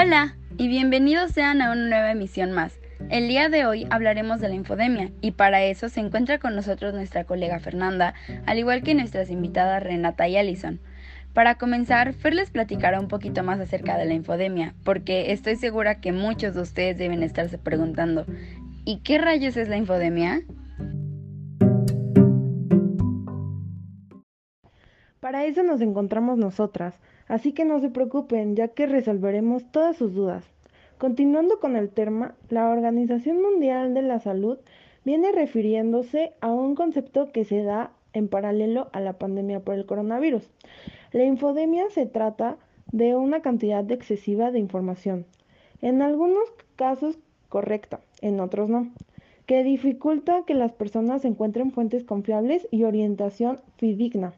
Hola 0.00 0.36
y 0.56 0.68
bienvenidos 0.68 1.32
sean 1.32 1.60
a 1.60 1.72
una 1.72 1.88
nueva 1.88 2.12
emisión 2.12 2.52
más. 2.52 2.78
El 3.10 3.26
día 3.26 3.48
de 3.48 3.66
hoy 3.66 3.84
hablaremos 3.90 4.40
de 4.40 4.48
la 4.48 4.54
infodemia 4.54 5.10
y 5.20 5.32
para 5.32 5.64
eso 5.64 5.88
se 5.88 5.98
encuentra 5.98 6.38
con 6.38 6.54
nosotros 6.54 6.94
nuestra 6.94 7.24
colega 7.24 7.58
Fernanda, 7.58 8.14
al 8.46 8.60
igual 8.60 8.84
que 8.84 8.94
nuestras 8.94 9.28
invitadas 9.28 9.82
Renata 9.82 10.28
y 10.28 10.36
Allison. 10.36 10.78
Para 11.34 11.56
comenzar, 11.56 12.12
Fer 12.12 12.32
les 12.32 12.50
platicará 12.50 13.00
un 13.00 13.08
poquito 13.08 13.42
más 13.42 13.58
acerca 13.58 13.98
de 13.98 14.04
la 14.04 14.14
infodemia, 14.14 14.72
porque 14.84 15.32
estoy 15.32 15.56
segura 15.56 16.00
que 16.00 16.12
muchos 16.12 16.54
de 16.54 16.60
ustedes 16.60 16.96
deben 16.96 17.24
estarse 17.24 17.58
preguntando, 17.58 18.24
¿y 18.84 18.98
qué 18.98 19.18
rayos 19.18 19.56
es 19.56 19.68
la 19.68 19.78
infodemia? 19.78 20.42
Eso 25.48 25.62
nos 25.62 25.80
encontramos 25.80 26.38
nosotras, 26.38 26.94
Así 27.28 27.52
que 27.52 27.66
no 27.66 27.78
se 27.80 27.90
preocupen, 27.90 28.56
ya 28.56 28.68
que 28.68 28.86
resolveremos 28.86 29.70
todas 29.70 29.96
sus 29.96 30.14
dudas. 30.14 30.44
Continuando 30.96 31.60
con 31.60 31.76
el 31.76 31.90
tema, 31.90 32.34
la 32.48 32.70
Organización 32.70 33.40
Mundial 33.40 33.92
de 33.92 34.02
la 34.02 34.18
Salud 34.18 34.58
viene 35.04 35.30
refiriéndose 35.30 36.32
a 36.40 36.48
un 36.48 36.74
concepto 36.74 37.30
que 37.30 37.44
se 37.44 37.62
da 37.62 37.92
en 38.14 38.28
paralelo 38.28 38.88
a 38.92 39.00
la 39.00 39.12
pandemia 39.12 39.60
por 39.60 39.74
el 39.74 39.84
coronavirus. 39.84 40.50
La 41.12 41.24
infodemia 41.24 41.84
se 41.90 42.06
trata 42.06 42.56
de 42.92 43.14
una 43.14 43.42
cantidad 43.42 43.88
excesiva 43.92 44.50
de 44.50 44.58
información, 44.58 45.26
en 45.82 46.00
algunos 46.00 46.50
casos 46.76 47.18
correcta, 47.50 48.00
en 48.22 48.40
otros 48.40 48.70
no, 48.70 48.88
que 49.44 49.62
dificulta 49.62 50.44
que 50.46 50.54
las 50.54 50.72
personas 50.72 51.26
encuentren 51.26 51.72
fuentes 51.72 52.04
confiables 52.04 52.66
y 52.70 52.84
orientación 52.84 53.60
fidedigna. 53.76 54.32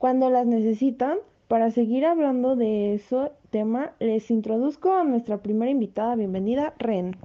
Cuando 0.00 0.30
las 0.30 0.46
necesitan, 0.46 1.18
para 1.46 1.70
seguir 1.70 2.06
hablando 2.06 2.56
de 2.56 2.94
ese 2.94 3.32
tema, 3.50 3.92
les 4.00 4.30
introduzco 4.30 4.94
a 4.94 5.04
nuestra 5.04 5.42
primera 5.42 5.70
invitada. 5.70 6.16
Bienvenida, 6.16 6.72
Ren. 6.78 7.18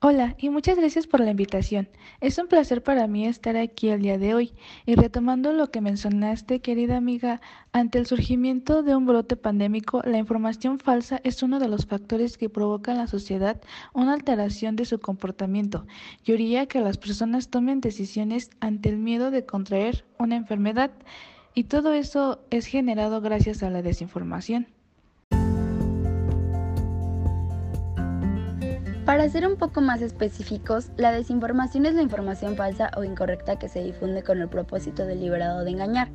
Hola 0.00 0.34
y 0.38 0.48
muchas 0.48 0.78
gracias 0.78 1.06
por 1.06 1.20
la 1.20 1.32
invitación. 1.32 1.90
Es 2.22 2.38
un 2.38 2.46
placer 2.46 2.82
para 2.82 3.06
mí 3.06 3.26
estar 3.26 3.54
aquí 3.58 3.90
el 3.90 4.00
día 4.00 4.16
de 4.16 4.34
hoy. 4.34 4.54
Y 4.86 4.94
retomando 4.94 5.52
lo 5.52 5.70
que 5.70 5.82
mencionaste, 5.82 6.60
querida 6.60 6.96
amiga, 6.96 7.42
ante 7.72 7.98
el 7.98 8.06
surgimiento 8.06 8.82
de 8.82 8.96
un 8.96 9.04
brote 9.04 9.36
pandémico, 9.36 10.00
la 10.02 10.16
información 10.16 10.78
falsa 10.78 11.20
es 11.22 11.42
uno 11.42 11.58
de 11.58 11.68
los 11.68 11.84
factores 11.84 12.38
que 12.38 12.48
provoca 12.48 12.92
en 12.92 12.96
la 12.96 13.08
sociedad 13.08 13.60
una 13.92 14.14
alteración 14.14 14.74
de 14.74 14.86
su 14.86 15.00
comportamiento 15.00 15.86
y 16.24 16.32
haría 16.32 16.64
que 16.64 16.80
las 16.80 16.96
personas 16.96 17.50
tomen 17.50 17.82
decisiones 17.82 18.48
ante 18.60 18.88
el 18.88 18.96
miedo 18.96 19.30
de 19.30 19.44
contraer 19.44 20.06
una 20.18 20.36
enfermedad. 20.36 20.92
Y 21.54 21.64
todo 21.64 21.92
eso 21.92 22.40
es 22.50 22.66
generado 22.66 23.20
gracias 23.20 23.62
a 23.62 23.70
la 23.70 23.82
desinformación. 23.82 24.68
Para 29.10 29.28
ser 29.28 29.44
un 29.44 29.56
poco 29.56 29.80
más 29.80 30.02
específicos, 30.02 30.90
la 30.96 31.10
desinformación 31.10 31.84
es 31.84 31.94
la 31.94 32.02
información 32.02 32.54
falsa 32.54 32.92
o 32.96 33.02
incorrecta 33.02 33.58
que 33.58 33.68
se 33.68 33.82
difunde 33.82 34.22
con 34.22 34.40
el 34.40 34.48
propósito 34.48 35.04
deliberado 35.04 35.64
de 35.64 35.72
engañar. 35.72 36.10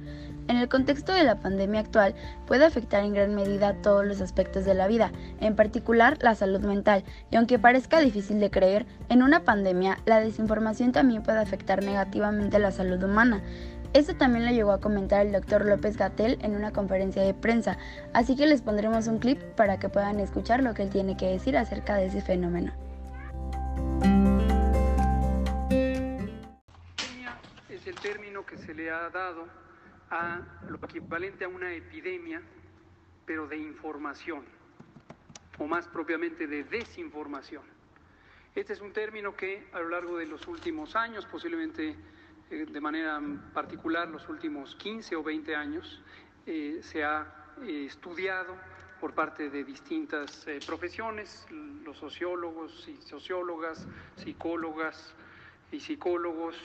En 0.48 0.56
el 0.56 0.70
contexto 0.70 1.12
de 1.12 1.26
la 1.26 1.42
pandemia 1.42 1.82
actual, 1.82 2.16
puede 2.48 2.64
afectar 2.64 3.04
en 3.04 3.14
gran 3.14 3.36
medida 3.36 3.82
todos 3.82 4.06
los 4.06 4.22
aspectos 4.22 4.64
de 4.64 4.76
la 4.76 4.88
vida, 4.88 5.12
en 5.42 5.58
particular 5.58 6.18
la 6.22 6.36
salud 6.36 6.62
mental, 6.62 7.04
y 7.32 7.36
aunque 7.36 7.60
parezca 7.60 8.00
difícil 8.00 8.40
de 8.40 8.50
creer, 8.50 8.86
en 9.10 9.24
una 9.24 9.44
pandemia 9.44 9.98
la 10.06 10.22
desinformación 10.22 10.94
también 10.94 11.24
puede 11.24 11.40
afectar 11.40 11.84
negativamente 11.84 12.60
la 12.60 12.72
salud 12.72 13.04
humana. 13.04 13.42
Esto 13.96 14.14
también 14.14 14.46
lo 14.46 14.52
llegó 14.52 14.74
a 14.74 14.82
comentar 14.82 15.26
el 15.26 15.32
doctor 15.32 15.66
López 15.66 15.96
Gatel 15.96 16.38
en 16.42 16.54
una 16.54 16.74
conferencia 16.74 17.24
de 17.24 17.34
prensa, 17.34 17.78
así 18.14 18.36
que 18.36 18.46
les 18.46 18.62
pondremos 18.62 19.08
un 19.08 19.20
clip 19.20 19.40
para 19.56 19.80
que 19.80 19.88
puedan 19.88 20.20
escuchar 20.20 20.62
lo 20.62 20.74
que 20.74 20.84
él 20.84 20.90
tiene 20.90 21.16
que 21.16 21.28
decir 21.28 21.56
acerca 21.56 21.96
de 21.96 22.08
ese 22.08 22.20
fenómeno. 22.20 22.74
Es 27.70 27.88
el 27.88 27.96
término 28.02 28.46
que 28.46 28.58
se 28.58 28.74
le 28.74 28.92
ha 28.92 29.10
dado 29.12 29.48
a 30.12 30.42
lo 30.68 30.76
equivalente 30.76 31.46
a 31.46 31.48
una 31.48 31.72
epidemia, 31.72 32.42
pero 33.26 33.48
de 33.48 33.60
información, 33.60 34.44
o 35.58 35.68
más 35.68 35.88
propiamente 35.88 36.48
de 36.48 36.66
desinformación. 36.66 37.64
Este 38.56 38.74
es 38.74 38.82
un 38.82 38.92
término 38.92 39.38
que 39.38 39.70
a 39.72 39.80
lo 39.80 39.88
largo 39.88 40.18
de 40.18 40.26
los 40.26 40.46
últimos 40.50 40.98
años, 40.98 41.26
posiblemente 41.26 41.96
eh, 42.52 42.66
de 42.70 42.80
manera 42.80 43.20
particular 43.54 44.08
los 44.08 44.30
últimos 44.30 44.76
15 44.76 45.16
o 45.16 45.24
20 45.24 45.56
años, 45.56 46.02
eh, 46.46 46.80
se 46.84 47.04
ha 47.04 47.26
eh, 47.64 47.86
estudiado 47.88 48.56
por 49.00 49.14
parte 49.14 49.50
de 49.50 49.64
distintas 49.64 50.46
profesiones, 50.66 51.46
los 51.84 51.98
sociólogos 51.98 52.88
y 52.88 52.96
sociólogas, 53.02 53.88
psicólogas 54.16 55.14
y 55.72 55.80
psicólogos, 55.80 56.56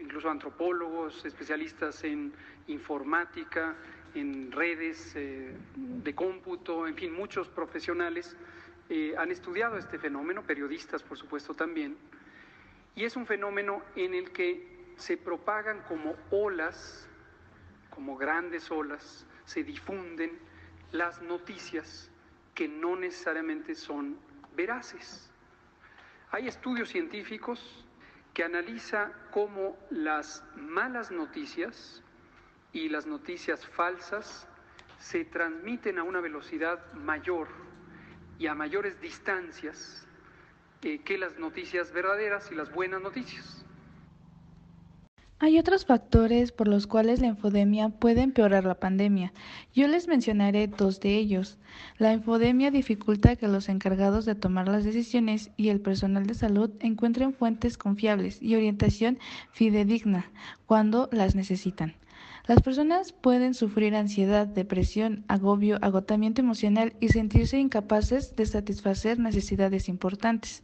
incluso 0.00 0.28
antropólogos, 0.28 1.24
especialistas 1.24 2.02
en 2.04 2.32
informática, 2.66 3.76
en 4.14 4.50
redes 4.50 5.14
de 5.14 6.14
cómputo, 6.14 6.86
en 6.86 6.96
fin, 6.96 7.14
muchos 7.14 7.48
profesionales 7.48 8.36
han 9.16 9.30
estudiado 9.30 9.78
este 9.78 9.98
fenómeno, 9.98 10.42
periodistas 10.42 11.02
por 11.02 11.16
supuesto 11.16 11.54
también, 11.54 11.96
y 12.96 13.04
es 13.04 13.16
un 13.16 13.24
fenómeno 13.24 13.82
en 13.94 14.14
el 14.14 14.32
que 14.32 14.71
se 14.96 15.16
propagan 15.16 15.82
como 15.82 16.14
olas, 16.30 17.08
como 17.90 18.16
grandes 18.16 18.70
olas, 18.70 19.26
se 19.44 19.64
difunden 19.64 20.38
las 20.92 21.20
noticias 21.22 22.10
que 22.54 22.68
no 22.68 22.96
necesariamente 22.96 23.74
son 23.74 24.18
veraces. 24.54 25.30
Hay 26.30 26.48
estudios 26.48 26.88
científicos 26.88 27.84
que 28.34 28.44
analizan 28.44 29.12
cómo 29.30 29.76
las 29.90 30.44
malas 30.56 31.10
noticias 31.10 32.02
y 32.72 32.88
las 32.88 33.06
noticias 33.06 33.66
falsas 33.66 34.48
se 34.98 35.24
transmiten 35.24 35.98
a 35.98 36.04
una 36.04 36.20
velocidad 36.20 36.92
mayor 36.94 37.48
y 38.38 38.46
a 38.46 38.54
mayores 38.54 39.00
distancias 39.00 40.06
eh, 40.82 41.00
que 41.02 41.18
las 41.18 41.38
noticias 41.38 41.92
verdaderas 41.92 42.50
y 42.50 42.54
las 42.54 42.72
buenas 42.72 43.02
noticias. 43.02 43.61
Hay 45.44 45.58
otros 45.58 45.84
factores 45.86 46.52
por 46.52 46.68
los 46.68 46.86
cuales 46.86 47.20
la 47.20 47.26
infodemia 47.26 47.88
puede 47.88 48.20
empeorar 48.20 48.64
la 48.64 48.78
pandemia. 48.78 49.32
Yo 49.74 49.88
les 49.88 50.06
mencionaré 50.06 50.68
dos 50.68 51.00
de 51.00 51.16
ellos. 51.16 51.58
La 51.98 52.12
infodemia 52.12 52.70
dificulta 52.70 53.34
que 53.34 53.48
los 53.48 53.68
encargados 53.68 54.24
de 54.24 54.36
tomar 54.36 54.68
las 54.68 54.84
decisiones 54.84 55.50
y 55.56 55.70
el 55.70 55.80
personal 55.80 56.28
de 56.28 56.34
salud 56.34 56.70
encuentren 56.78 57.34
fuentes 57.34 57.76
confiables 57.76 58.40
y 58.40 58.54
orientación 58.54 59.18
fidedigna 59.50 60.30
cuando 60.66 61.08
las 61.10 61.34
necesitan. 61.34 61.96
Las 62.46 62.62
personas 62.62 63.12
pueden 63.12 63.54
sufrir 63.54 63.96
ansiedad, 63.96 64.46
depresión, 64.46 65.24
agobio, 65.26 65.76
agotamiento 65.82 66.40
emocional 66.40 66.92
y 67.00 67.08
sentirse 67.08 67.58
incapaces 67.58 68.36
de 68.36 68.46
satisfacer 68.46 69.18
necesidades 69.18 69.88
importantes. 69.88 70.62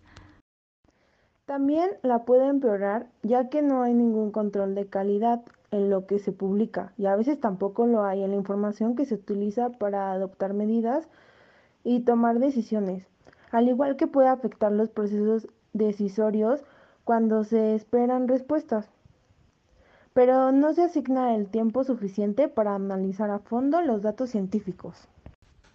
También 1.48 1.92
la 2.02 2.26
puede 2.26 2.46
empeorar 2.46 3.06
ya 3.22 3.48
que 3.48 3.62
no 3.62 3.82
hay 3.82 3.94
ningún 3.94 4.32
control 4.32 4.74
de 4.74 4.86
calidad 4.86 5.40
en 5.70 5.88
lo 5.88 6.06
que 6.06 6.18
se 6.18 6.30
publica 6.30 6.92
y 6.98 7.06
a 7.06 7.16
veces 7.16 7.40
tampoco 7.40 7.86
lo 7.86 8.04
hay 8.04 8.22
en 8.22 8.32
la 8.32 8.36
información 8.36 8.94
que 8.94 9.06
se 9.06 9.14
utiliza 9.14 9.70
para 9.70 10.12
adoptar 10.12 10.52
medidas 10.52 11.08
y 11.84 12.00
tomar 12.00 12.38
decisiones, 12.38 13.06
al 13.50 13.66
igual 13.66 13.96
que 13.96 14.06
puede 14.06 14.28
afectar 14.28 14.72
los 14.72 14.90
procesos 14.90 15.48
decisorios 15.72 16.62
cuando 17.04 17.44
se 17.44 17.74
esperan 17.74 18.28
respuestas. 18.28 18.90
Pero 20.12 20.52
no 20.52 20.74
se 20.74 20.82
asigna 20.82 21.34
el 21.34 21.48
tiempo 21.48 21.82
suficiente 21.82 22.48
para 22.48 22.74
analizar 22.74 23.30
a 23.30 23.38
fondo 23.38 23.80
los 23.80 24.02
datos 24.02 24.28
científicos. 24.28 25.08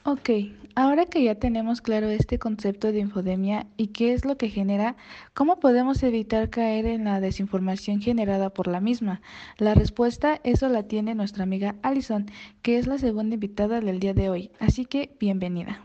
Ok, 0.05 0.29
ahora 0.75 1.05
que 1.05 1.23
ya 1.23 1.35
tenemos 1.35 1.79
claro 1.81 2.09
este 2.09 2.37
concepto 2.37 2.91
de 2.91 2.99
infodemia 2.99 3.67
y 3.77 3.87
qué 3.87 4.11
es 4.11 4.25
lo 4.25 4.37
que 4.37 4.49
genera, 4.49 4.97
¿cómo 5.33 5.61
podemos 5.61 6.03
evitar 6.03 6.49
caer 6.49 6.85
en 6.85 7.05
la 7.05 7.21
desinformación 7.21 8.01
generada 8.01 8.49
por 8.49 8.67
la 8.67 8.81
misma? 8.81 9.21
La 9.57 9.75
respuesta 9.75 10.41
eso 10.43 10.67
la 10.67 10.83
tiene 10.83 11.15
nuestra 11.15 11.43
amiga 11.43 11.75
Alison, 11.83 12.25
que 12.61 12.77
es 12.79 12.87
la 12.87 12.97
segunda 12.97 13.35
invitada 13.35 13.79
del 13.79 14.01
día 14.01 14.13
de 14.13 14.29
hoy, 14.29 14.51
así 14.59 14.83
que 14.83 15.15
bienvenida. 15.21 15.81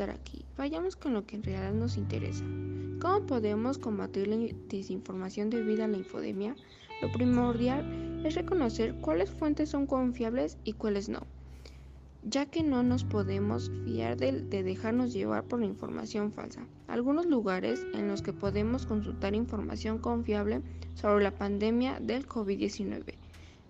Estar 0.00 0.16
aquí. 0.16 0.44
Vayamos 0.56 0.96
con 0.96 1.12
lo 1.12 1.26
que 1.26 1.36
en 1.36 1.42
realidad 1.42 1.74
nos 1.74 1.98
interesa. 1.98 2.44
¿Cómo 3.00 3.26
podemos 3.26 3.76
combatir 3.76 4.28
la 4.28 4.36
desinformación 4.68 5.50
debido 5.50 5.84
a 5.84 5.88
la 5.88 5.98
infodemia? 5.98 6.56
Lo 7.02 7.12
primordial 7.12 8.24
es 8.24 8.34
reconocer 8.34 8.94
cuáles 8.96 9.30
fuentes 9.30 9.68
son 9.68 9.86
confiables 9.86 10.56
y 10.64 10.72
cuáles 10.72 11.08
no. 11.08 11.26
ya 12.22 12.44
que 12.44 12.62
no 12.62 12.82
nos 12.82 13.04
podemos 13.04 13.70
fiar 13.84 14.18
de, 14.18 14.42
de, 14.42 14.62
dejarnos 14.62 15.14
llevar 15.14 15.44
por 15.44 15.60
la 15.60 15.64
información 15.64 16.32
falsa. 16.32 16.66
Algunos 16.86 17.24
lugares 17.24 17.86
en 17.94 18.08
los 18.08 18.20
que 18.20 18.34
podemos 18.34 18.84
consultar 18.84 19.34
información 19.34 19.98
confiable 19.98 20.60
sobre 20.94 21.24
la 21.24 21.30
pandemia 21.30 21.98
del 21.98 22.26
COVID-19 22.26 23.14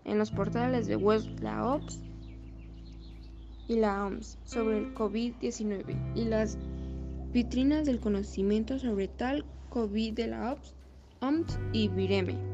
en 0.04 0.18
los 0.18 0.32
portales 0.32 0.88
de 0.88 0.96
web 0.96 1.22
la 1.40 1.64
OPS 1.64 2.09
y 3.70 3.76
la 3.76 4.04
OMS 4.04 4.36
sobre 4.42 4.78
el 4.78 4.94
COVID-19 4.94 6.16
y 6.16 6.24
las 6.24 6.58
vitrinas 7.32 7.86
del 7.86 8.00
conocimiento 8.00 8.80
sobre 8.80 9.06
tal 9.06 9.44
COVID 9.68 10.12
de 10.12 10.26
la 10.26 10.52
OPS, 10.52 10.74
OMS 11.20 11.58
y 11.72 11.86
Vireme. 11.86 12.49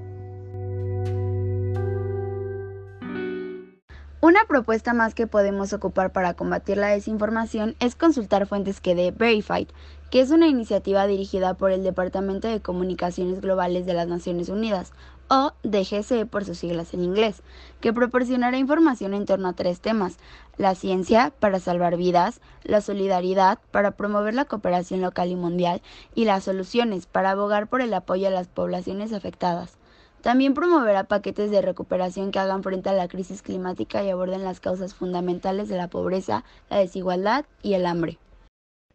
Una 4.27 4.45
propuesta 4.49 4.93
más 4.93 5.15
que 5.15 5.29
podemos 5.29 5.73
ocupar 5.73 6.11
para 6.11 6.35
combatir 6.35 6.79
la 6.79 6.89
desinformación 6.89 7.77
es 7.79 7.95
consultar 7.95 8.49
fuentes 8.49 8.81
que 8.81 8.97
dé 8.97 9.13
Verified, 9.13 9.69
que 10.11 10.21
es 10.21 10.33
una 10.33 10.49
iniciativa 10.49 11.07
dirigida 11.07 11.55
por 11.55 11.71
el 11.71 11.85
Departamento 11.85 12.49
de 12.49 12.61
Comunicaciones 12.61 13.41
Globales 13.41 13.87
de 13.87 13.95
las 13.95 14.09
Naciones 14.09 14.49
Unidas, 14.49 14.91
o 15.29 15.53
DGC 15.63 16.27
por 16.29 16.45
sus 16.45 16.59
siglas 16.59 16.93
en 16.93 17.05
inglés, 17.05 17.45
que 17.81 17.93
proporcionará 17.93 18.59
información 18.59 19.15
en 19.15 19.27
torno 19.27 19.47
a 19.47 19.53
tres 19.53 19.79
temas, 19.79 20.17
la 20.57 20.75
ciencia 20.75 21.33
para 21.39 21.61
salvar 21.61 21.97
vidas, 21.97 22.41
la 22.65 22.81
solidaridad 22.81 23.61
para 23.71 23.93
promover 23.93 24.35
la 24.35 24.47
cooperación 24.47 25.03
local 25.03 25.31
y 25.31 25.37
mundial 25.37 25.83
y 26.17 26.25
las 26.25 26.43
soluciones 26.43 27.07
para 27.07 27.31
abogar 27.31 27.69
por 27.69 27.81
el 27.81 27.95
apoyo 27.95 28.27
a 28.27 28.33
las 28.33 28.49
poblaciones 28.49 29.13
afectadas. 29.13 29.79
También 30.23 30.55
promoverá 30.55 31.05
paquetes 31.05 31.51
de 31.51 31.63
recuperación 31.63 32.31
que 32.31 32.39
hagan 32.39 32.63
frente 32.63 32.89
a 32.89 32.95
la 32.95 33.09
crisis 33.09 33.43
climática 33.43 34.03
y 34.03 34.11
aborden 34.11 34.45
las 34.45 34.61
causas 34.61 34.95
fundamentales 34.95 35.69
de 35.69 35.77
la 35.77 35.89
pobreza, 35.89 36.45
la 36.69 36.79
desigualdad 36.79 37.45
y 37.63 37.75
el 37.75 37.87
hambre. 37.87 38.19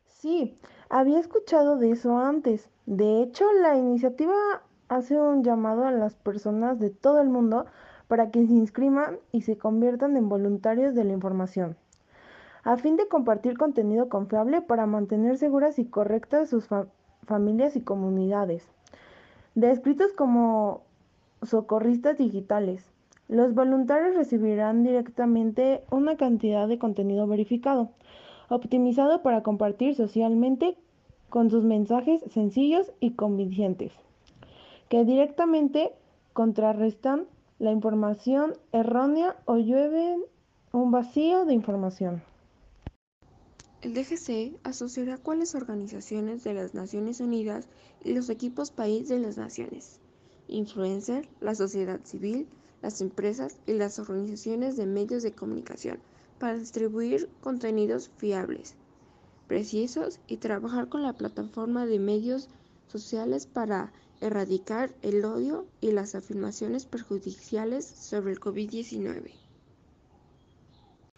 Sí, 0.05 0.57
había 0.89 1.19
escuchado 1.19 1.77
de 1.77 1.91
eso 1.91 2.17
antes. 2.17 2.69
De 2.85 3.21
hecho, 3.21 3.45
la 3.61 3.77
iniciativa 3.77 4.61
hace 4.89 5.19
un 5.19 5.43
llamado 5.43 5.85
a 5.85 5.91
las 5.91 6.15
personas 6.15 6.79
de 6.79 6.89
todo 6.89 7.21
el 7.21 7.29
mundo 7.29 7.65
para 8.09 8.29
que 8.29 8.45
se 8.45 8.51
inscriban 8.51 9.19
y 9.31 9.43
se 9.43 9.57
conviertan 9.57 10.17
en 10.17 10.27
voluntarios 10.27 10.93
de 10.93 11.05
la 11.05 11.13
información, 11.13 11.77
a 12.65 12.75
fin 12.75 12.97
de 12.97 13.07
compartir 13.07 13.57
contenido 13.57 14.09
confiable 14.09 14.61
para 14.61 14.85
mantener 14.85 15.37
seguras 15.37 15.79
y 15.79 15.85
correctas 15.85 16.49
sus 16.49 16.67
familias 17.25 17.77
y 17.77 17.81
comunidades. 17.81 18.67
Descritos 19.55 20.11
como 20.11 20.83
socorristas 21.43 22.17
digitales. 22.17 22.83
Los 23.27 23.53
voluntarios 23.53 24.15
recibirán 24.15 24.83
directamente 24.83 25.83
una 25.89 26.17
cantidad 26.17 26.67
de 26.67 26.77
contenido 26.77 27.27
verificado, 27.27 27.91
optimizado 28.49 29.21
para 29.21 29.41
compartir 29.41 29.95
socialmente 29.95 30.77
con 31.29 31.49
sus 31.49 31.63
mensajes 31.63 32.21
sencillos 32.31 32.91
y 32.99 33.11
convincentes, 33.11 33.93
que 34.89 35.05
directamente 35.05 35.93
contrarrestan 36.33 37.25
la 37.57 37.71
información 37.71 38.53
errónea 38.71 39.37
o 39.45 39.57
llueven 39.57 40.23
un 40.73 40.91
vacío 40.91 41.45
de 41.45 41.53
información. 41.53 42.21
El 43.81 43.93
DGC 43.93 44.59
asociará 44.63 45.17
cuáles 45.17 45.55
organizaciones 45.55 46.43
de 46.43 46.53
las 46.53 46.73
Naciones 46.73 47.19
Unidas 47.19 47.67
y 48.03 48.13
los 48.13 48.29
equipos 48.29 48.71
país 48.71 49.07
de 49.07 49.19
las 49.19 49.37
naciones 49.37 50.01
influencer, 50.51 51.27
la 51.39 51.55
sociedad 51.55 51.99
civil, 52.03 52.47
las 52.81 53.01
empresas 53.01 53.57
y 53.65 53.73
las 53.73 53.97
organizaciones 53.99 54.77
de 54.77 54.85
medios 54.85 55.23
de 55.23 55.33
comunicación 55.33 55.99
para 56.39 56.57
distribuir 56.57 57.29
contenidos 57.41 58.11
fiables, 58.17 58.75
precisos 59.47 60.19
y 60.27 60.37
trabajar 60.37 60.89
con 60.89 61.03
la 61.03 61.13
plataforma 61.13 61.85
de 61.85 61.99
medios 61.99 62.49
sociales 62.87 63.45
para 63.45 63.91
erradicar 64.19 64.93
el 65.01 65.25
odio 65.25 65.65
y 65.81 65.91
las 65.91 66.15
afirmaciones 66.15 66.85
perjudiciales 66.85 67.85
sobre 67.85 68.33
el 68.33 68.39
COVID-19. 68.39 69.40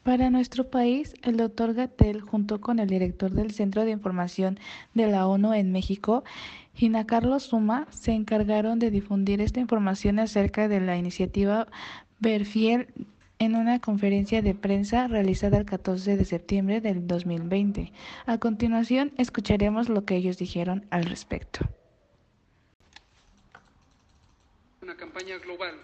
Para 0.03 0.29
nuestro 0.29 0.69
país, 0.69 1.13
el 1.23 1.37
doctor 1.37 1.73
Gatel, 1.73 2.19
junto 2.19 2.59
con 2.59 2.79
el 2.79 2.89
director 2.89 3.31
del 3.31 3.51
Centro 3.51 3.85
de 3.85 3.91
Información 3.91 4.59
de 4.93 5.07
la 5.07 5.25
ONU 5.27 5.53
en 5.53 5.71
México, 5.71 6.25
Gina 6.73 7.05
Carlos 7.05 7.43
Suma, 7.43 7.87
se 7.89 8.11
encargaron 8.11 8.79
de 8.79 8.91
difundir 8.91 9.39
esta 9.39 9.61
información 9.61 10.19
acerca 10.19 10.67
de 10.67 10.81
la 10.81 10.97
iniciativa 10.97 11.67
Berfiel 12.19 12.89
en 13.39 13.55
una 13.55 13.79
conferencia 13.79 14.41
de 14.41 14.53
prensa 14.53 15.07
realizada 15.07 15.57
el 15.57 15.65
14 15.65 16.17
de 16.17 16.25
septiembre 16.25 16.81
del 16.81 17.07
2020. 17.07 17.93
A 18.25 18.37
continuación, 18.39 19.13
escucharemos 19.17 19.87
lo 19.87 20.03
que 20.03 20.17
ellos 20.17 20.37
dijeron 20.37 20.85
al 20.89 21.05
respecto. 21.05 21.61
Una 24.81 24.97
campaña 24.97 25.37
global 25.37 25.75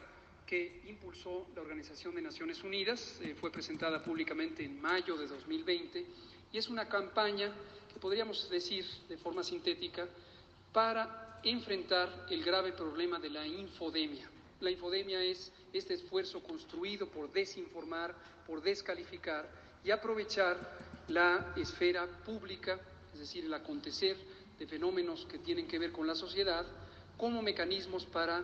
que 0.50 0.81
impulsó 0.88 1.46
la 1.56 1.62
Organización 1.62 2.16
de 2.16 2.24
Naciones 2.24 2.63
Unidas, 2.63 3.19
eh, 3.22 3.36
fue 3.40 3.51
presentada 3.51 4.01
públicamente 4.01 4.66
en 4.66 4.81
mayo 4.81 5.16
de 5.16 5.28
2020 5.28 6.04
y 6.51 6.57
es 6.57 6.69
una 6.69 6.90
campaña 6.90 7.54
que 7.94 8.00
podríamos 8.00 8.50
decir 8.50 8.84
de 9.07 9.16
forma 9.18 9.44
sintética 9.44 10.07
para 10.74 11.40
enfrentar 11.44 12.25
el 12.31 12.44
grave 12.44 12.72
problema 12.72 13.19
de 13.19 13.30
la 13.30 13.46
infodemia. 13.46 14.28
La 14.60 14.72
infodemia 14.72 15.22
es 15.22 15.51
este 15.72 15.94
esfuerzo 15.94 16.42
construido 16.42 17.07
por 17.07 17.31
desinformar, 17.31 18.16
por 18.48 18.63
descalificar 18.63 19.48
y 19.84 19.92
aprovechar 19.92 20.57
la 21.10 21.54
esfera 21.57 22.07
pública, 22.25 22.80
es 23.13 23.19
decir, 23.19 23.46
el 23.46 23.54
acontecer 23.54 24.18
de 24.57 24.66
fenómenos 24.66 25.28
que 25.28 25.38
tienen 25.38 25.68
que 25.68 25.78
ver 25.78 25.92
con 25.92 26.07
la 26.07 26.16
sociedad, 26.16 26.66
como 27.18 27.44
mecanismos 27.44 28.07
para 28.07 28.44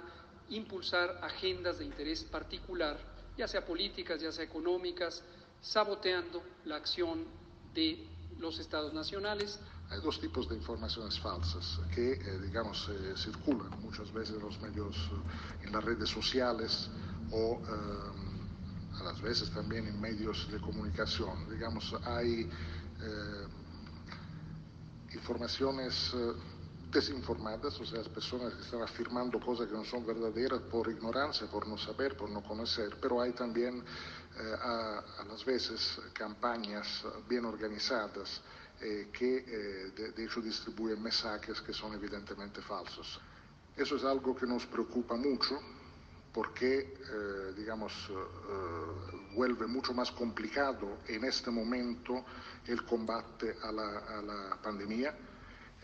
impulsar 0.50 1.19
agendas 1.21 1.80
de 1.80 1.86
interés 1.86 2.24
particular, 2.24 2.97
ya 3.38 3.47
sea 3.47 3.65
políticas, 3.65 4.21
ya 4.21 4.31
sea 4.31 4.45
económicas, 4.45 5.24
saboteando 5.62 6.44
la 6.65 6.75
acción 6.77 7.25
de 7.74 8.07
los 8.39 8.59
estados 8.59 8.94
nacionales. 8.94 9.59
Hay 9.89 10.01
dos 10.01 10.19
tipos 10.19 10.50
de 10.50 10.56
informaciones 10.56 11.19
falsas 11.19 11.80
que, 11.94 12.13
eh, 12.13 12.39
digamos, 12.42 12.89
eh, 12.89 13.13
circulan 13.15 13.69
muchas 13.81 14.12
veces 14.12 14.36
en 14.36 14.42
los 14.42 14.59
medios, 14.59 14.95
eh, 14.95 15.65
en 15.65 15.71
las 15.71 15.83
redes 15.83 16.09
sociales 16.09 16.89
o 17.31 17.59
a 19.00 19.03
las 19.03 19.21
veces 19.21 19.50
también 19.51 19.88
en 19.88 20.00
medios 20.00 20.50
de 20.51 20.59
comunicación. 20.59 21.50
Digamos, 21.50 21.94
hay 22.06 22.50
informaciones 25.12 26.14
desinformadas, 26.95 27.78
o 27.81 27.85
sea, 27.85 28.02
personas 28.04 28.54
que 28.54 28.61
están 28.61 28.81
afirmando 28.81 29.37
cosas 29.40 29.68
que 29.68 29.73
no 29.73 29.83
son 29.83 30.06
verdaderas 30.06 30.61
por 30.61 30.90
ignorancia, 30.90 31.45
por 31.47 31.68
no 31.68 31.78
saber, 31.78 32.16
por 32.16 32.30
no 32.30 32.42
conocer, 32.42 32.97
pero 33.02 33.19
hay 33.19 33.33
también 33.33 33.80
eh, 33.80 34.56
a, 34.61 35.04
a, 35.19 35.25
las 35.25 35.44
veces 35.44 35.99
campañas 36.14 37.04
bien 37.28 37.44
organizadas 37.44 38.42
eh, 38.81 39.09
que 39.11 39.37
eh, 39.37 39.92
de, 39.94 40.11
de, 40.14 40.23
hecho 40.23 40.42
distribuyen 40.42 41.04
mensajes 41.04 41.61
que 41.61 41.73
son 41.73 41.94
evidentemente 41.94 42.61
falsos. 42.61 43.19
Eso 43.75 43.97
es 43.97 44.04
algo 44.06 44.33
que 44.33 44.45
nos 44.45 44.66
preocupa 44.66 45.16
mucho 45.16 45.59
porque, 46.33 46.97
digamos, 47.56 47.94
vuelve 49.35 49.68
mucho 49.68 49.94
más 49.94 50.11
complicado 50.11 50.97
en 51.07 51.23
este 51.23 51.49
momento 51.49 52.25
el 52.68 52.83
combate 52.83 53.56
a 53.64 53.71
la, 53.71 53.99
a 53.99 54.21
la 54.21 54.59
pandemia 54.61 55.16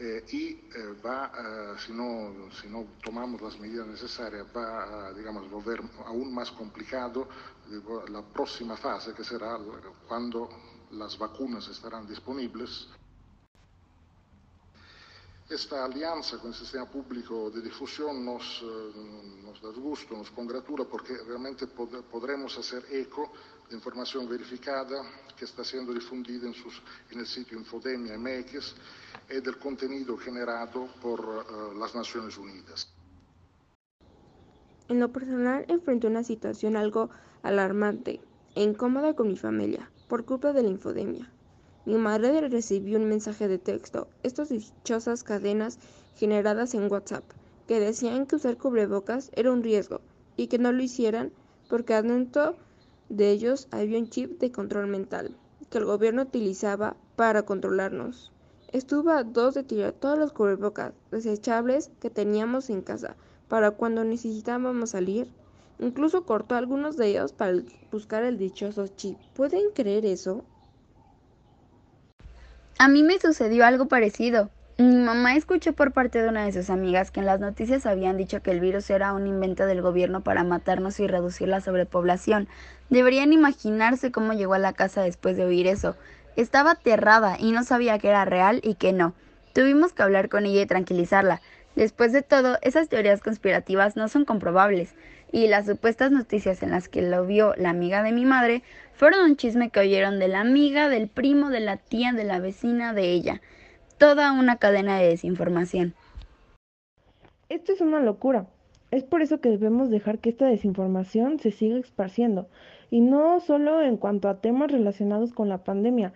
eh, 0.04 0.26
y 0.32 0.48
eh, 0.48 0.96
va, 1.06 1.32
eh, 1.38 1.76
si, 1.86 1.94
no, 1.94 2.50
si 2.60 2.68
no 2.68 2.88
tomamos 3.04 3.40
las 3.40 3.60
medidas 3.60 3.86
necesarias, 3.86 4.48
va 4.48 5.10
a 5.10 5.14
digamos, 5.14 5.48
volver 5.48 5.80
aún 6.08 6.34
más 6.34 6.50
complicado 6.50 7.28
la 8.10 8.24
próxima 8.24 8.76
fase, 8.76 9.14
que 9.14 9.24
será 9.24 9.60
cuando 10.08 10.50
las 10.94 11.16
vacunas 11.20 11.68
estarán 11.68 12.08
disponibles. 12.08 12.88
Esta 15.48 15.86
alianza 15.86 16.40
con 16.40 16.48
el 16.48 16.56
sistema 16.56 16.90
público 16.90 17.52
de 17.52 17.62
difusión 17.62 18.26
nos, 18.26 18.64
nos 19.44 19.62
da 19.62 19.70
gusto, 19.70 20.18
nos 20.18 20.32
congratula 20.32 20.86
porque 20.86 21.16
realmente 21.28 21.68
pod 21.68 22.02
podremos 22.10 22.58
hacer 22.58 22.86
eco 22.90 23.32
de 23.70 23.76
información 23.76 24.28
verificada 24.28 25.04
que 25.38 25.46
está 25.46 25.64
siendo 25.64 25.94
difundida 25.94 26.48
en, 26.48 26.56
en 27.12 27.20
el 27.20 27.28
sitio 27.28 27.60
Infodemia 27.60 28.18
MX 28.18 28.74
y 29.32 29.42
del 29.42 29.58
contenido 29.58 30.18
generado 30.18 30.88
por 31.02 31.20
uh, 31.20 31.78
las 31.80 31.96
Naciones 31.96 32.38
Unidas. 32.38 32.94
En 34.90 35.00
lo 35.00 35.12
personal 35.12 35.66
enfrenté 35.70 36.08
una 36.08 36.24
situación 36.24 36.76
algo 36.76 37.10
alarmante 37.44 38.20
e 38.56 38.64
incómoda 38.64 39.16
con 39.16 39.28
mi 39.28 39.38
familia 39.38 39.90
por 40.10 40.26
culpa 40.26 40.52
de 40.52 40.64
la 40.64 40.70
infodemia. 40.70 41.32
Mi 41.86 41.96
madre 41.96 42.48
recibió 42.48 43.00
un 43.00 43.06
mensaje 43.06 43.48
de 43.48 43.58
texto, 43.58 44.08
estas 44.24 44.50
dichosas 44.50 45.24
cadenas 45.24 45.80
generadas 46.16 46.74
en 46.74 46.92
WhatsApp, 46.92 47.24
que 47.68 47.80
decían 47.80 48.26
que 48.26 48.36
usar 48.36 48.58
cubrebocas 48.58 49.32
era 49.34 49.52
un 49.52 49.64
riesgo 49.64 50.02
y 50.36 50.48
que 50.48 50.60
no 50.60 50.72
lo 50.72 50.84
hicieran 50.84 51.32
porque 51.70 51.94
adentro 51.94 52.56
de 53.10 53.32
ellos 53.32 53.68
había 53.72 53.98
un 53.98 54.10
chip 54.10 54.40
de 54.40 54.52
control 54.52 54.88
mental 54.88 55.36
que 55.70 55.78
el 55.78 55.86
gobierno 55.86 56.24
utilizaba 56.24 56.98
para 57.16 57.44
controlarnos. 57.44 58.32
Estuvo 58.74 59.10
a 59.10 59.24
dos 59.24 59.54
de 59.54 59.64
tirar 59.64 59.92
todos 59.92 60.18
los 60.18 60.32
cubrebocas 60.32 60.94
desechables 61.12 61.92
que 62.00 62.10
teníamos 62.10 62.70
en 62.70 62.82
casa 62.82 63.16
para 63.50 63.72
cuando 63.72 64.06
necesitábamos 64.06 64.92
salir. 64.92 65.28
Incluso 65.80 66.26
cortó 66.26 66.56
algunos 66.56 66.96
de 66.96 67.08
ellos 67.08 67.34
para 67.34 67.58
buscar 67.92 68.24
el 68.24 68.38
dichoso 68.38 68.88
chip. 68.88 69.18
¿Pueden 69.34 69.72
creer 69.74 70.06
eso? 70.06 70.46
A 72.78 72.88
mí 72.88 73.04
me 73.04 73.20
sucedió 73.20 73.66
algo 73.66 73.88
parecido. 73.88 74.50
Mi 74.78 74.96
mamá 74.96 75.36
escuchó 75.36 75.74
por 75.74 75.92
parte 75.92 76.22
de 76.22 76.30
una 76.30 76.46
de 76.46 76.54
sus 76.54 76.70
amigas 76.70 77.12
que 77.12 77.20
en 77.20 77.26
las 77.26 77.40
noticias 77.42 77.86
habían 77.86 78.16
dicho 78.16 78.42
que 78.42 78.52
el 78.52 78.62
virus 78.62 78.90
era 78.90 79.14
un 79.14 79.28
invento 79.28 79.66
del 79.66 79.82
gobierno 79.82 80.22
para 80.22 80.44
matarnos 80.46 81.00
y 81.00 81.08
reducir 81.08 81.50
la 81.50 81.62
sobrepoblación. 81.62 82.48
Deberían 82.90 83.34
imaginarse 83.34 84.12
cómo 84.12 84.34
llegó 84.34 84.54
a 84.54 84.60
la 84.60 84.74
casa 84.74 85.04
después 85.04 85.36
de 85.36 85.46
oír 85.46 85.68
eso. 85.68 85.96
Estaba 86.36 86.72
aterrada 86.72 87.38
y 87.40 87.52
no 87.52 87.64
sabía 87.64 88.00
que 88.00 88.10
era 88.10 88.26
real 88.26 88.62
y 88.64 88.76
que 88.76 88.94
no. 88.94 89.14
Tuvimos 89.54 89.94
que 89.94 90.04
hablar 90.04 90.30
con 90.30 90.46
ella 90.46 90.62
y 90.62 90.66
tranquilizarla. 90.66 91.42
Después 91.76 92.12
de 92.14 92.22
todo, 92.22 92.58
esas 92.62 92.90
teorías 92.90 93.22
conspirativas 93.22 93.96
no 93.96 94.08
son 94.08 94.26
comprobables, 94.26 94.94
y 95.32 95.48
las 95.48 95.66
supuestas 95.66 96.12
noticias 96.12 96.62
en 96.64 96.72
las 96.72 96.90
que 96.90 97.02
lo 97.02 97.26
vio 97.26 97.54
la 97.56 97.70
amiga 97.70 98.04
de 98.04 98.12
mi 98.12 98.26
madre 98.26 98.64
fueron 98.94 99.24
un 99.24 99.38
chisme 99.38 99.70
que 99.70 99.80
oyeron 99.80 100.20
de 100.20 100.28
la 100.28 100.42
amiga, 100.42 100.90
del 100.90 101.08
primo, 101.08 101.50
de 101.50 101.62
la 101.62 101.78
tía, 101.78 102.12
de 102.12 102.26
la 102.26 102.40
vecina, 102.40 102.94
de 102.94 103.12
ella. 103.12 103.42
Toda 103.98 104.32
una 104.32 104.58
cadena 104.58 104.98
de 104.98 105.08
desinformación. 105.08 105.94
Esto 107.50 107.74
es 107.74 107.82
una 107.82 108.00
locura. 108.00 108.48
Es 108.92 109.04
por 109.04 109.22
eso 109.22 109.40
que 109.40 109.50
debemos 109.50 109.90
dejar 109.90 110.20
que 110.20 110.30
esta 110.30 110.48
desinformación 110.48 111.40
se 111.40 111.52
siga 111.52 111.78
esparciendo, 111.78 112.48
y 112.90 113.00
no 113.00 113.40
solo 113.40 113.82
en 113.82 113.96
cuanto 113.96 114.28
a 114.28 114.42
temas 114.42 114.70
relacionados 114.70 115.32
con 115.32 115.48
la 115.48 115.60
pandemia, 115.60 116.12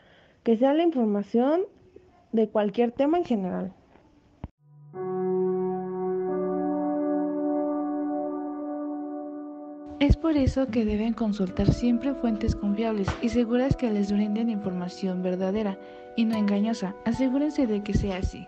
que 0.46 0.56
sea 0.58 0.76
la 0.76 0.84
información 0.84 1.64
de 2.32 2.48
cualquier 2.48 2.92
tema 2.92 3.18
en 3.18 3.26
general. 3.26 3.74
Es 10.00 10.16
por 10.18 10.38
eso 10.38 10.68
que 10.68 10.86
deben 10.86 11.14
consultar 11.14 11.74
siempre 11.74 12.14
fuentes 12.14 12.56
confiables 12.56 13.08
y 13.24 13.30
seguras 13.30 13.76
que 13.76 13.90
les 13.90 14.12
brinden 14.12 14.52
información 14.52 15.24
verdadera 15.24 15.80
y 16.16 16.26
no 16.26 16.36
engañosa. 16.36 16.96
Asegúrense 17.06 17.66
de 17.66 17.82
que 17.82 17.96
sea 17.96 18.18
así. 18.18 18.48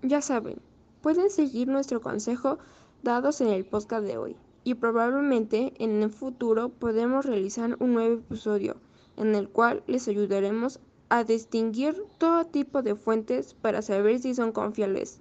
Ya 0.00 0.22
saben, 0.22 0.62
pueden 1.02 1.28
seguir 1.28 1.68
nuestro 1.68 2.00
consejo 2.00 2.58
dados 3.02 3.42
en 3.42 3.48
el 3.48 3.66
podcast 3.66 4.06
de 4.06 4.16
hoy 4.16 4.36
y 4.64 4.74
probablemente 4.74 5.72
en 5.78 6.02
el 6.02 6.10
futuro 6.10 6.70
podemos 6.70 7.26
realizar 7.26 7.76
un 7.78 7.94
nuevo 7.94 8.14
episodio 8.14 8.76
en 9.16 9.34
el 9.34 9.48
cual 9.48 9.82
les 9.86 10.08
ayudaremos 10.08 10.80
a 11.10 11.22
distinguir 11.22 12.02
todo 12.18 12.46
tipo 12.46 12.82
de 12.82 12.96
fuentes 12.96 13.54
para 13.54 13.82
saber 13.82 14.18
si 14.18 14.34
son 14.34 14.52
confiables, 14.52 15.20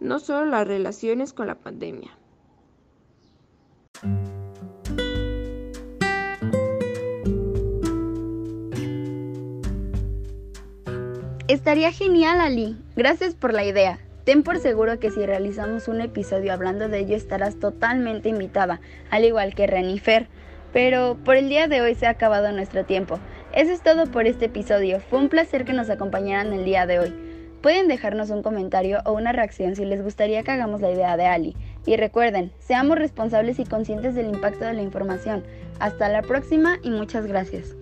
no 0.00 0.20
solo 0.20 0.46
las 0.46 0.66
relaciones 0.66 1.32
con 1.32 1.48
la 1.48 1.56
pandemia. 1.56 2.16
Estaría 11.46 11.92
genial, 11.92 12.40
Ali. 12.40 12.76
Gracias 12.96 13.34
por 13.34 13.52
la 13.52 13.64
idea. 13.64 14.03
Ten 14.24 14.42
por 14.42 14.58
seguro 14.58 14.98
que 14.98 15.10
si 15.10 15.24
realizamos 15.26 15.86
un 15.86 16.00
episodio 16.00 16.54
hablando 16.54 16.88
de 16.88 17.00
ello 17.00 17.14
estarás 17.14 17.56
totalmente 17.56 18.30
invitada, 18.30 18.80
al 19.10 19.24
igual 19.24 19.54
que 19.54 19.66
Renifer. 19.66 20.28
Pero 20.72 21.18
por 21.24 21.36
el 21.36 21.48
día 21.48 21.68
de 21.68 21.82
hoy 21.82 21.94
se 21.94 22.06
ha 22.06 22.10
acabado 22.10 22.50
nuestro 22.50 22.84
tiempo. 22.84 23.18
Eso 23.52 23.70
es 23.70 23.82
todo 23.82 24.06
por 24.06 24.26
este 24.26 24.46
episodio. 24.46 24.98
Fue 24.98 25.18
un 25.18 25.28
placer 25.28 25.64
que 25.64 25.74
nos 25.74 25.90
acompañaran 25.90 26.52
el 26.52 26.64
día 26.64 26.86
de 26.86 26.98
hoy. 26.98 27.14
Pueden 27.60 27.86
dejarnos 27.86 28.30
un 28.30 28.42
comentario 28.42 29.00
o 29.04 29.12
una 29.12 29.32
reacción 29.32 29.76
si 29.76 29.84
les 29.84 30.02
gustaría 30.02 30.42
que 30.42 30.50
hagamos 30.50 30.80
la 30.80 30.90
idea 30.90 31.16
de 31.16 31.26
Ali. 31.26 31.56
Y 31.86 31.96
recuerden, 31.96 32.50
seamos 32.58 32.98
responsables 32.98 33.58
y 33.58 33.64
conscientes 33.64 34.14
del 34.14 34.26
impacto 34.26 34.64
de 34.64 34.72
la 34.72 34.82
información. 34.82 35.44
Hasta 35.78 36.08
la 36.08 36.22
próxima 36.22 36.78
y 36.82 36.90
muchas 36.90 37.26
gracias. 37.26 37.76